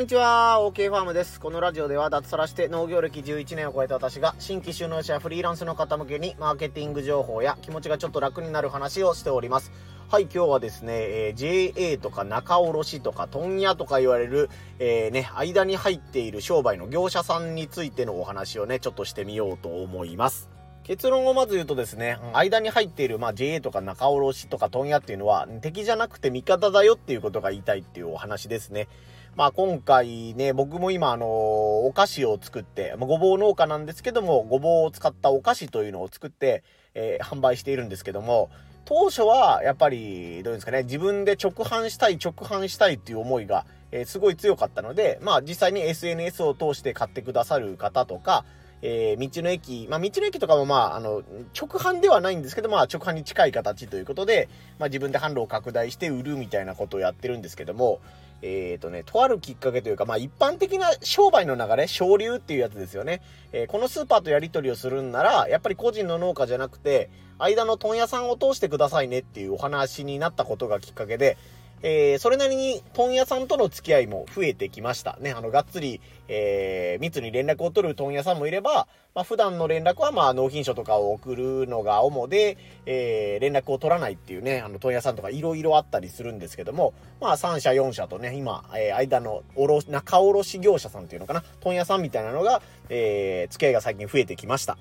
[0.00, 1.38] んにちは、OK ファームです。
[1.38, 9.70] このラジオでは脱サラして農業歴11年を超えた私が新規収納者やフリーランスの方向けにマーケティング情報や気持ちがちょっと楽になる話をしております。
[10.08, 14.48] はい、今日はですね、えー、JA とか仲卸とか問屋とか言われる、
[14.78, 20.48] えー、ね、間に入っている商売の業者さんについてのお話をね、ちょっとしてみようと思います。
[20.82, 28.88] 結論をまず言うとですね、間に入っている、まあ、JA とか仲卸とか問屋っていうのは、敵じゃなくて味方だよっていうことが言いたいっていうお話ですね。
[29.36, 36.62] まあ今回ね、僕も今あの、お菓子を作って、まあ、ごぼう農家なんですけども、ごぼうを使ったお菓子というのを作って、
[36.94, 38.50] えー、販売しているんですけども、
[38.84, 48.44] 当初はやっぱり、どういうんですかね、自分で直販したい、直販したいっていう思いが、えー、すごい強かったので、まあ実際に SNS を通して買ってくださる方とか、
[48.82, 51.22] えー、道の駅、まあ、道の駅とかもまあ、あの、
[51.58, 54.48] 直販ではないんですけど、まあ、直販に近い形ということで、
[54.78, 58.00] まあ、自分で販路を拡大して売るみたいなことをやってるんですけども、
[58.42, 63.20] えっ、ー、とね、とあるきっかけというか、まあ一般的な商売の流れ、省流っていうやつですよね。
[63.52, 71.36] えー、このスーパーとやり取りをするんなら、やっぱり個人の農家じゃなくて、間の問屋さんを通してくださいねっていうお話になったことがきっかけで、
[71.82, 75.16] えー、それなりに問屋さんとの付き合いも増えてきました。
[75.20, 94.76] ね、あの、がっつり、えー、密に連絡を取る問屋さんもいれば、まあ、普段の連絡は、まあ、納品書とかを送るのが主で、えー、連絡を取らないっていうね、あの、問屋さんとかいろいろあったりするんですけども、まあ、3社4社とね、今、えー、間の、おろ、中卸業者さんっていうのかな、問屋さんみたいなのが、えー、付き合いが最近増えてきました。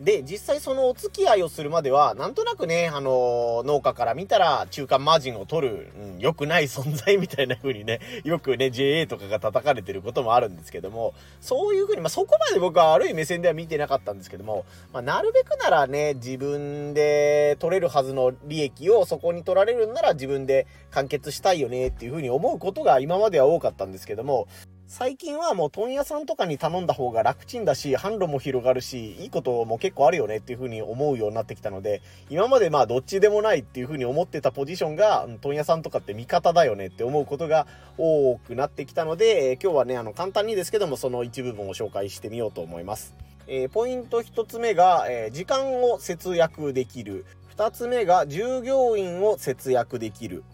[0.00, 24.48] で、実際そのお付き合いをするまでは、なんとなくね、あの農家から見たら中間マージンを取る、うん、良くない存在みたいな風にね、 よくね、JA とかが叩かれてることもあるんですけども、そういう風に、まあ、そこまで僕は悪い目線では見てなかったんですけども、まあ、なるべくならね、自分で取れるはずの利益をそこに取られるんなら自分で完結したいよねっていう風に思うことが今までは多かったんですけども、
[24.86, 37.66] 最近はもう問屋さんとかに頼んだ方が楽ちんだし、販路も広がるし、いいことも結構あるよねっていう風に思うようになってきたので、今までまあどっちでもないっていう風に思ってたポジションが、問屋さんとかって味方だよねって思うことが
[37.96, 43.14] 多くなってきたので、えー、今日はね、あの簡単にですけどもその一部分を紹介してみようと思います。
[43.46, 47.24] えー、ポイント1つ目が、えー、時間を節約できる。
[47.56, 50.44] 2つ目が従業員を節約できる。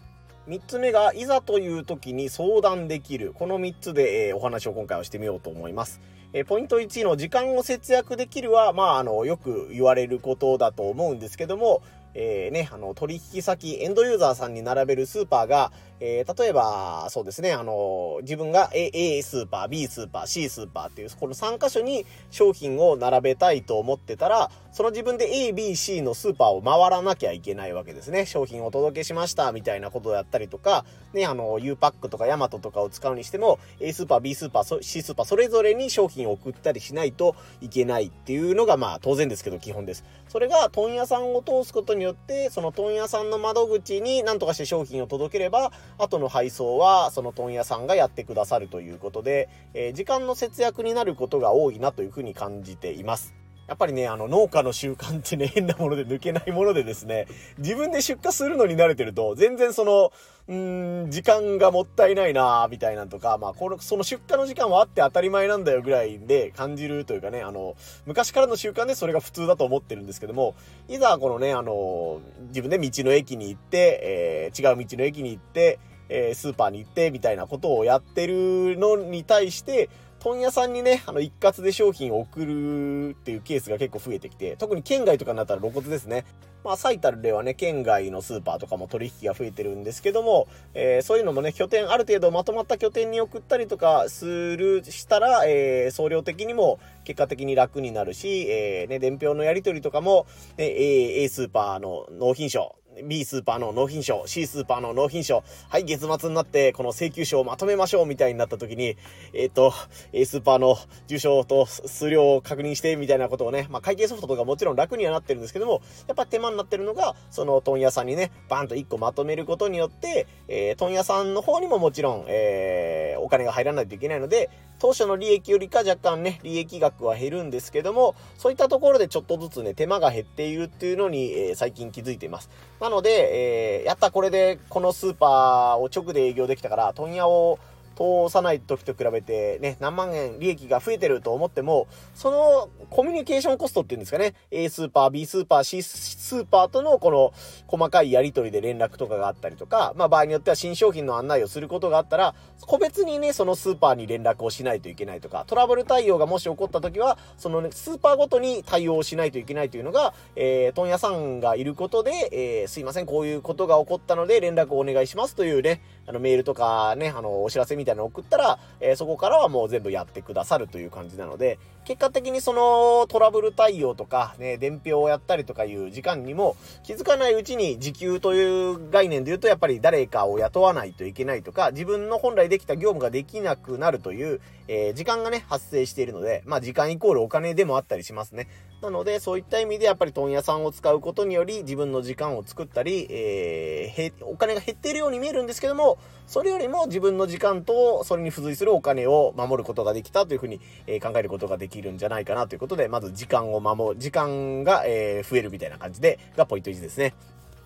[0.47, 3.31] 3つ目が、いざという時に相談できる。
[3.33, 6.01] この3つで、えー、お話を今回はしてみようと思います。
[6.33, 28.25] えー、ポイント1の時間を節約できるは、まあ、あの、よく言われることだと思うんですけども、えー、ね、あの、取引先、エンドユーザーさんに並べるスーパーが、えー、例えば、そうですね、あの、自分が A, A スーパー、B スーパー、C スーパーっていう、この3箇所に商品を並べたいと思ってたら、その自分で A、B、C のスーパーを回らなきゃいけないわけですね。
[28.25, 40.05] 商品をお届けしました、みたいなことをやったりとか、ね、あの、U パックとかヤマトとかを使うにしても、A スーパー、B スーパー、C スーパー、それぞれに商品を送ったりしないといけないっていうのが、まあ、当然ですけど、基本です。
[40.29, 53.40] それが、問屋さんを通すことによって、その問屋さんの窓口に何とかして商品を届ければ、後の配送はその問屋さんがやってくださるということで、えー、時間の節約になることが多いなというふうに感じています。
[53.71, 57.25] やっぱりね、あの、農家の習慣ってね、 変なもので抜けないものでですね、
[57.57, 60.11] 自分で出荷するのに慣れてると、全然その、
[60.49, 70.53] うーん、時間がもったいないなみたいなんとか、まあ、この、その出荷の時間はあって当たり前なんだよぐらいで感じるというかね、あの、昔からの習慣でそれが普通だと思ってるんですけども、
[70.89, 79.89] いざこのね、あの、自分で道の駅に行って、えー、違う道の駅に行って、えー、スーパーに行ってみたいなことをやってるのに対して、
[80.21, 86.25] 問屋さんにね、あの、一括で商品を送るっていうケースが結構増えてきて、特に県外とかになったら露骨ですね。
[86.63, 100.27] まあ、最たるではね、県外のスーパーとかも取引が増えてるんですけども、えー、そういうのもね、拠点、ある程度まとまった拠点に送ったりとかする、したら、えー、送料的にも結果的に楽になるし、えー、ね、伝票のやり取りとかも、
[100.57, 108.97] ね、A, A スーパーの納品書、B スーパーの納品書、C スーパーの納品書、はい、月末になってこの請求書をまとめましょうみたいになった時に、
[109.33, 109.73] えっ、ー、と、
[110.13, 110.77] A スーパーの
[111.07, 124.49] 住所と数量を確認してみたいなことをね、まあ会計ソフトとかもちろん楽にはなってるんですけども、やっぱ手間になってるのが、その問屋さんにね、バーンと1個まとめることによって、えー、問屋さんの方にももちろん、えー、お金が入らないといけないので、
[124.81, 132.49] 当初の利益よりか若干ね、利益額は減るんですけども、そういったところでちょっとずつね、手間が減っているっていうのに、えー、最近気づいています。
[132.79, 137.59] なので、えー、やったこれでこのスーパーを直で営業できたから、問屋を
[137.95, 147.33] 通さない時と比べてね、何万円利益が増えてると思っても、そのコミュニケーションコストっていうんですかね、A スーパー、B スーパー、C スーパーとのこの
[147.67, 188.47] 細かいやり取りで連絡とかがあったりとか、まあ場合によっては新商品の案内をすることがあったら、個別にね、そのスーパーに連絡をしないといけないとか、トラブル対応がもし起こった時は、そのね、スーパーごとに対応しないといけないというのが、えー、問屋さんがいることで、えー、すいません、こういうことが起こったので連絡をお願いしますというね、あのメールとかね、あの、お知らせみたいなの送ったら、えー、そこからはもう全部やってくださるという感じなので、結果的にそのトラブル対応とか、ね、伝票をやったりとかいう時間にも気づかないうちに時給という概念で言うとやっぱり誰かを雇わないといけないとか、自分の本来できた業務ができなくなるという、えー、時間がね、発生しているので、まあ時間イコールお金でもあったりしますね。
[188.81, 207.13] なので、そういった意味でやっぱり問屋さんを使うことにより自分の時間を作ったり、えー、お金が減っているように見えるんですけども、それよりも自分の時間とそれに付随するお金を守ることができたというふうに、え考えることができるんじゃないかなということで、まず時間を守る、時間が、え増えるみたいな感じで、がポイント1ですね。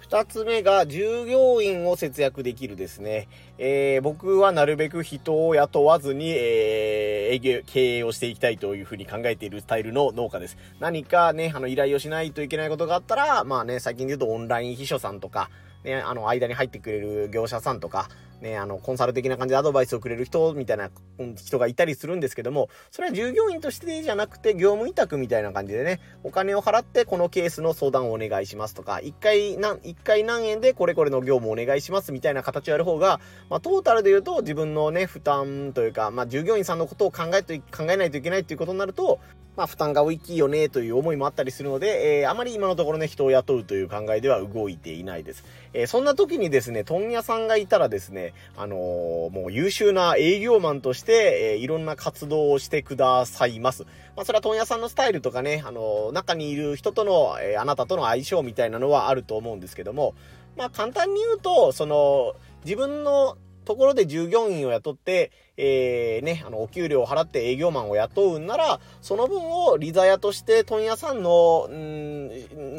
[0.08, 3.28] 二つ目が、従業員を節約できるですね。
[3.58, 10.58] えー、僕はなるべく人を雇わずに、えー、営業、経営をしていきたいというふうに考えているスタイルの農家です。
[10.80, 15.50] 何かね、あの、依頼をしないといけないことがあったら、まあね、最近で言うとオンライン秘書さんとか、
[15.84, 18.08] ね、あの、間に入ってくれる業者さんとか、
[18.42, 20.90] ね、あの、コンサル的な感じでアドバイスをくれる人みたいな
[21.36, 39.20] 人がいたりするんですけども、それは従業員としてじゃなくて業務委託みたいな感じでね、お金を払ってこのケースの相談をお願いしますとか、一回何、一回何円でこれこれの業務をお願いしますみたいな形をやる方が、まあ、トータルで言うと自分のね、負担というか、まあ、従業員さんのことを考えと、考えないといけないっていうことになると、
[39.56, 45.44] まあ、負担が大きいよねという思いもあったりするので、えー、あまり今のところね、人を雇うという考えでは動いていないです。
[45.74, 53.84] えー、そんな時にですね、問屋さんがいたらですね、あのー、もう優秀な営業マンとして、えいろんな活動をしてくださいます。
[54.16, 60.16] まあ、それは問屋さんのスタイルとかね、あの中にいる人との、えあなたとの相性みたいなのはあると思うんですけども、
[60.58, 72.30] まあ、簡単に言うと、その、自分のところで従業員を雇って、えー、ね、あの、お給料を払って営業マンを雇うんなら、その分をリザヤとして問屋さんの、ん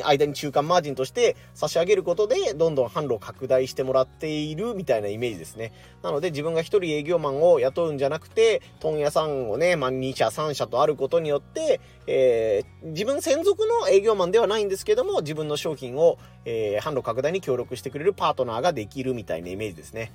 [0.04, 5.72] 間に中間マージンとして差し上げることで、どんどん販路を拡大してもらっているみたいなイメージですね。
[6.02, 20.12] なので自分が一人営業マンを雇うんじゃなくて、問屋さんをね、まあ、2社3社とあることによって、えー、自分専属の営業マンではないんですけども、自分の商品を、えー、販路拡大に協力してくれるパートナーができるみたいなイメージですね。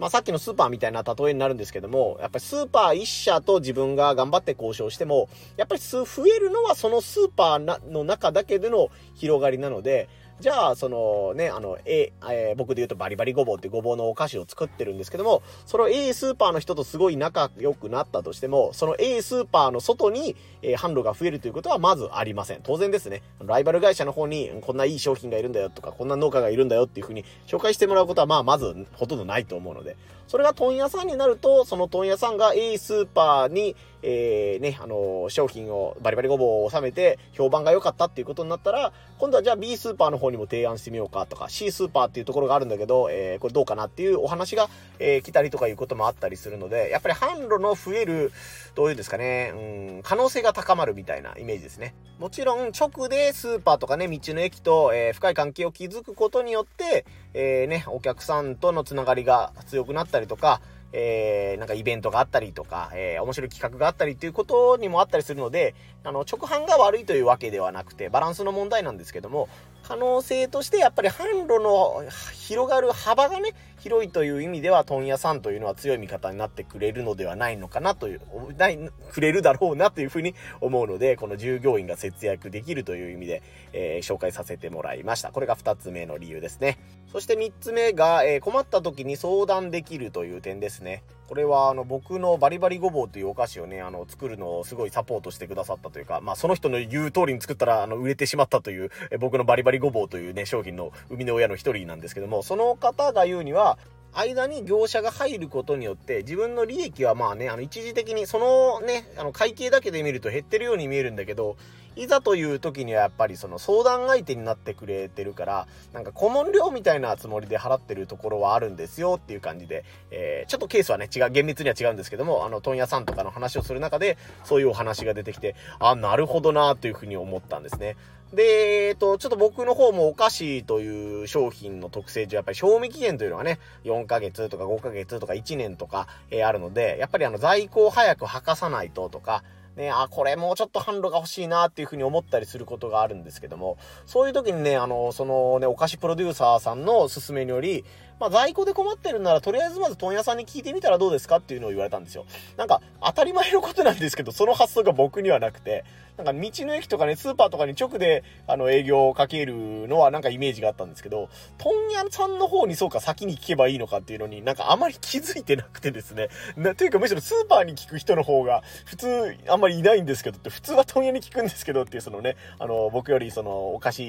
[0.00, 10.08] まあ、さっきのスーパーみたいな例えになるんですけども、やっぱりスーパー1社と自分が頑張って交渉しても、やっぱり増えるのはそのスーパーの中だけでの広がりなので、
[10.40, 22.60] じゃあ、そのね、あの、A、えー、僕で言うとバリバリごぼうってごぼうのお菓子を作ってるんですけども、その A スーパーの人とすごい仲良くなったとしても、その A スーパーの外に、えー、販路が増えるということはまずありません。
[22.62, 23.22] 当然ですね。
[23.44, 29.96] ライバル会社の方に、こんないい商品がいるんだよとか、こんな農家がいるんだよっていうふうに紹介してもらうことは、まあ、まずほとんどないと思うので、
[30.30, 44.68] それが問屋さんになると、その問屋さんが A スーパーに、えー、ね、あの、商品をバリバリごぼうを収めて評判が良かったっていうことになったら、今度はじゃあ B スーパーの方にも提案してみようかとか、C スーパーっていうところがあるんだけど、えー、これどうかなっていうお話が、
[45.00, 48.30] えー、来たりとかいうこともあったりするので、やっぱり販路の増える、
[48.76, 51.92] どういうんですかね、うん、可能性が高まるみたいなイメージですね。
[52.20, 57.04] もちろん直でスーパーとかね、道の駅と、えー、深い関係を築くことによって、
[57.34, 60.60] えー、ね、お客さんとのつながりが強くなったりとか、
[60.92, 69.48] えー、なんかイベントがあったりとか、えー、面白い企画があったりっていうことにもあったりするので、あの、直販が悪いというわけではなくて、バランスの問題なんですけども、
[69.90, 78.20] 可能性としてやっぱり販路の広がる幅がね、広いという意味では問屋さんというのは強い味方になってくれるのではないのかなという、
[78.56, 78.78] ない、
[79.10, 83.42] くれるだろうなというふうに思うので、この従業員が節約できるという意味で、
[83.72, 85.32] えー、紹介させてもらいました。
[85.32, 86.78] これが2つ目の理由ですね。
[87.10, 91.02] そして3つ目が、えー、困った時に相談できるという点ですね。
[91.30, 103.78] これはあの僕のバリバリごぼうというお菓子をね、あの作るのをすごいサポートしてくださったというか、まあその人の言う通りに作ったらあの売れてしまったという、え僕のバリバリごぼうというね、商品の生みの親の一人なんですけども、その方が言うには、
[104.12, 111.56] 間に業者が入ることによって、自分の利益はまあね、あの一時的に、そのね、あの会計だけで見ると減ってるように見えるんだけど、
[111.96, 127.96] いざという時にはやっぱりその相談相手になってくれてるから、なんか顧問料みたいなつもりで払ってるところはあるんですよっていう感じで、えー、ちょっとケースはね、違う、厳密には違うんですけども、あの、問屋さんとかの話をする中で、そういうお話が出てきて、あ、なるほどなというふうに思ったんですね。
[128.32, 139.42] で、えっと、ちょっと僕の方もお菓子という商品の特性上、やっぱり賞味期限というのはね、4ヶ月とか5ヶ月とか1年とか、えー、あるので、やっぱりあの在庫を早く履かさないととか、
[139.80, 147.84] ね、あ、これもうちょっと販路が欲しいなっていうふうに思ったりすることがあるんですけども、そういう時にね、あの、そのね、お菓子プロデューサーさんの勧めにより、
[148.20, 152.26] まあ、在庫で困ってるなら、とりあえずまず問屋さんに聞いてみたらどうですかっていうのを言われたんですよ。
[152.58, 155.84] なんか、当たり前のことなんですけど、その発想が僕にはなくて、
[156.18, 166.28] なんか道の駅とかね、スーパーとかに直で、あの、営業をかけるのはなんかイメージがあったんですけど、問屋さんの方にそうか先に聞けばいいのかっていうのになんかあまり気づいてなくてですね。
[166.56, 174.02] な、というかむしろスーパーに聞く人の方が普通あんまりいないんですけどって、普通は問屋に聞くんですけどっていうそのね、あの、僕よりその、お菓子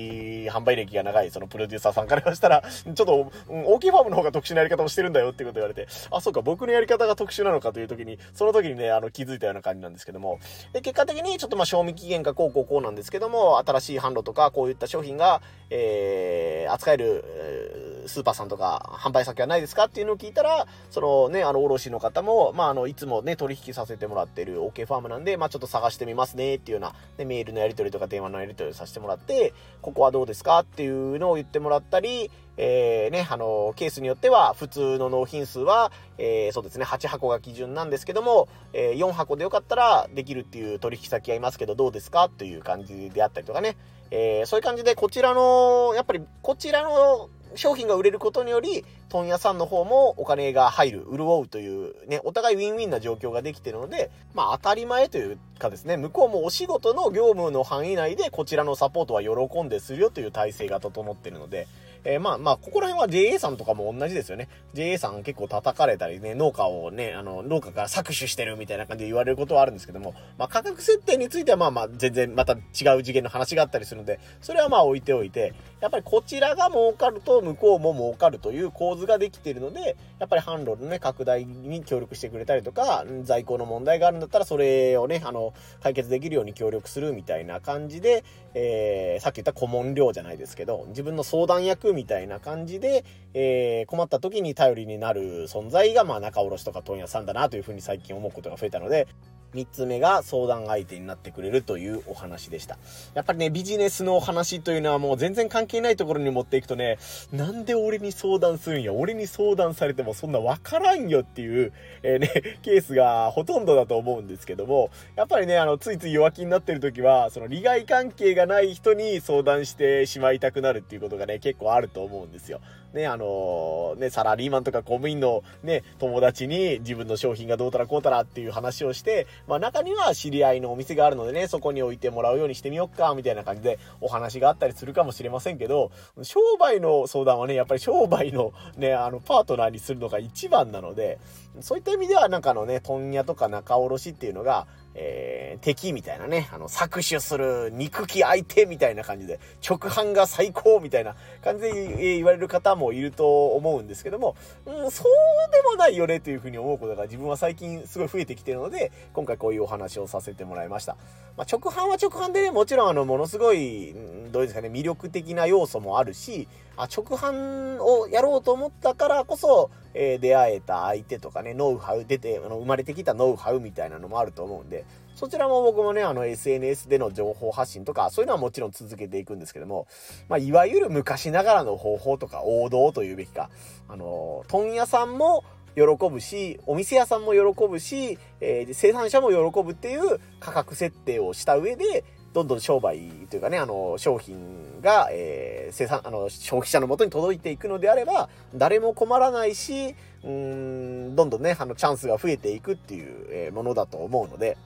[0.50, 10.40] 販売歴が長いそのプロデューサーさんからしたら、ちょっと、大きいファームの方が特殊なやり方をしてるんだよっていうこと言われて、あ、そうか、僕のやり方が特殊なのかという時に、その時にね、あの、気づいたような感じなんですけども、
[10.74, 43.78] で、結果的にちょっとまあ、賞味期限がこうこうこうなんですけども、新しい販路とか、こういった商品が、えー、扱える、えー、スーパーさんとか、販売先はないですかっていうのを聞いたら、そのね、あの、卸の方も、まあ、あの、いつもね、取引させてもらってる OK ファームなんで、まあ、ちょっと探してみますねっていうような、ね、メールのやり取りとか電話のやり取りをさせてもらって、ここはどうですかっていうのを言ってもらったり、えー、ね、あの、ケースによっては、普通の納品数は、えー、そうですね、8箱が基準なんですけども、えー、4箱でよかったらできるっていう取引先がいますけど、どうですかという感じであったりとかね、
[44.12, 61.68] えー、そういう感じで、こちらの、やっぱり、こちらの商品が売れることにより、問屋さんの方もお金が入る、潤うという、ね、お互いウィンウィンな状況ができてるので、まあ当たり前というかですね、向こうもお仕事の業務の範囲内でこちらのサポートは喜んでするよという体制が整ってるので、
[62.04, 64.50] えー、まあまあ、ここら辺は JA さんとかも同じですよね。
[64.74, 72.58] JA さん結構叩かれたりね、農家をね、あの、農家から搾取してるみたいな感じで言われることはあるんですけども、まあ価格設定についてはまあまあ全然また違
[72.98, 99.08] う次元の話があったりするので、それはまあ置いておいて、やっぱりこちらが儲かると向こうも儲かるという構図ができているので、やっぱり販路のね、拡大に協力してくれたりとか、在庫の問題があるんだったらそれをね、あの、解決できるように協力するみたいな感じで、えー、さっき言った顧問料じゃないですけど、自分の相談役みたいな感じで、えー、困った時に頼りになる存在が、まあ、仲卸とか問屋さんだなというふうに最近思うことが増えたので、
[99.54, 102.78] 3つ目が相談相手になってくれるというお話でした。
[103.14, 106.98] やっぱりね、ビジネスのお話というのはもう全然関係ないところに持っていくとね、
[107.32, 122.62] なんで俺に相談するんや、俺に相談されてもそんなわからんよっていう、えー、ね、ケースがほとんどだと思うんですけども、やっぱりね、あの、ついつい弱気になってる時は、その利害関係がない人に相談してしまいたくなるっていうことがね、結構あると思うんですよ。
[122.94, 135.92] ね、あの、ね、サラリーマンとか公務員のね、友達に自分の商品がどうたらこうたらっていう話をして、まあ中には知り合いのお店があるのでね、そこに置いてもらうようにしてみよっか、みたいな感じでお話があったりするかもしれませんけど、
[136.24, 141.20] 商売の相談はね、やっぱり商売のね、あの、パートナーにするのが一番なので、
[141.60, 154.36] そういった意味ではなんかのね、問屋とか仲卸っていうのが、えー、敵みたいなね、あの、搾取する憎き相手みたいな感じで、直販が最高みたいな感じで言われる方ももいると思うんですけども、
[154.66, 160.98] うん、そうでもないよねというふうに思うことが自分は最近すごい増えてきてるので、今回こういうお話をさせてもらいました。
[161.38, 163.96] まあ、直販は直販でね、もちろんあの、ものすごい、
[164.32, 174.86] どうですかね、魅力的な要素もあるし、あ、直販をやろうと思ったからこそ、えー、出会えた相手とかね、ノウハウ出て、あの、生まれてきたノウハウみたいなのもあると思うんで、
[175.22, 179.86] そちらも僕もね、あの SNS での情報発信とか、そういうのはもちろん続けていくんですけども、
[180.30, 183.52] まあ、いわゆる昔ながらの方法とか王道というべきか、
[183.88, 185.44] あの、問屋さんも
[185.76, 192.98] 喜ぶし、お店屋さんも喜ぶし、えー、生産者も喜ぶっていう価格設定をした上で、どんどん商売
[193.30, 204.58] というかね、あの、商品が、えー、生産、あの、消費者のもとに届いていくのであれば、誰も困らないし、うん、どんどんね、あの、チャンスが増えていくっていう、えー、ものだと思うので、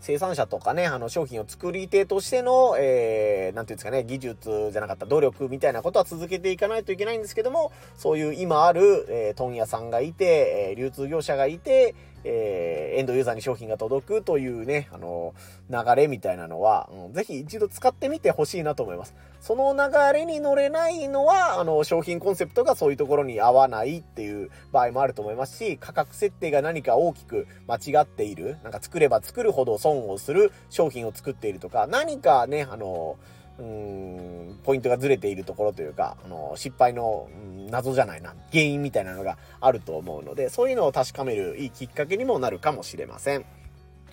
[0.00, 15.34] 生産者とかね、あの商品を作り手としての、えー、なんていうんですかね、技術じゃなかった努力みたいなことは続けていかないといけないんですけども、そういう今ある、えー、問屋さんがいて、えー、流通業者がいて、えー、エンドユーザーに商品が届くというね、あの
[15.70, 19.14] 流れみたいなのは、うん、ぜひ一度使ってみてほしいなと思います。
[19.40, 33.18] その流れに乗れないのは、あの、商品コンセプトがそういうところに合わないっていう場合もあると思いますし、価格設定が何か大きく間違っている、なんか作れば作るほど損をする商品を作っているとか、何かね、あの、
[33.58, 43.44] うん、ポイントがずれているところというか、あの、失敗の、うん、謎じゃないな、原因みたいなのがあると思うので、そういうのを確かめるいいきっかけにもなるかもしれません。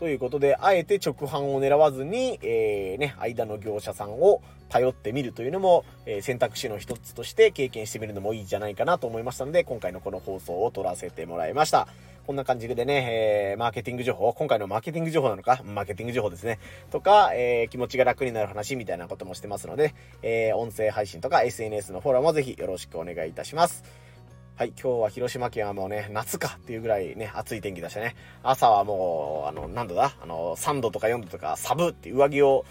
[0.01, 11.88] ということで、あえて直販を狙わずに、えー、ね、間の業者さんを頼ってみるというのも、えー、選択肢の一つとして経験してみるのもいいんじゃないかなと思いましたので、今回のこの放送を撮らせてもらいました。
[12.25, 16.58] こんな感じでね、えー、マーケティング情報、今回のマーケティング情報なのか、マーケティング情報ですね。
[16.89, 19.93] とか、えー、気持ちが楽になる話みたいなこともしてますので、
[20.24, 23.84] えー、音声配信とか SNS のフォローもぜひよろしくお願いいたします。
[24.62, 28.15] はい、今日は広島県はもうね、夏かっていうぐらいね、暑い天気でしたね。
[28.44, 32.63] 朝はもう、あの、何度だあの、3度とか4度とかサブって上着を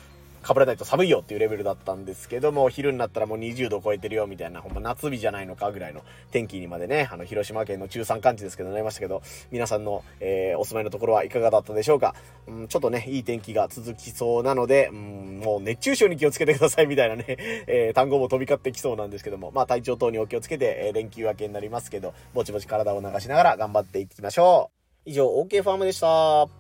[0.43, 12.15] かぶらないと寒いよっていうレベルだったんですけども、昼になったらもう20度超えてるよみたいな、ほんま夏日じゃないのかぐらいの天気にまでね、あの、広島県の中山間地ですけどなりましたけど、皆さんの、えー、お住まいのところはいかがだったでしょうか。
[12.47, 17.25] うん、ちょっとね、いい天気が続きそうなので、うん、もう熱中症に気をつけてくださいみたいなね、
[17.67, 24.71] えー、単語も飛び交ってきそうなんですけども、まあ体調等にお気をつけて、えー、連休明けになりますけど、ぼちぼち体を流しながら頑張っていきましょ
[25.07, 25.11] う。
[25.11, 26.60] 以上、OK ファームでした。